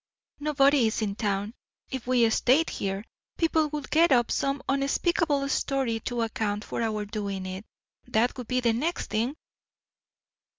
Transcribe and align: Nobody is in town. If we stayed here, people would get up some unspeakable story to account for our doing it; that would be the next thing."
Nobody 0.39 0.87
is 0.87 1.03
in 1.03 1.13
town. 1.13 1.53
If 1.91 2.07
we 2.07 2.27
stayed 2.31 2.71
here, 2.71 3.03
people 3.37 3.69
would 3.69 3.91
get 3.91 4.11
up 4.11 4.31
some 4.31 4.63
unspeakable 4.67 5.47
story 5.47 5.99
to 6.05 6.23
account 6.23 6.63
for 6.65 6.81
our 6.81 7.05
doing 7.05 7.45
it; 7.45 7.67
that 8.07 8.35
would 8.35 8.47
be 8.47 8.61
the 8.61 8.73
next 8.73 9.11
thing." 9.11 9.35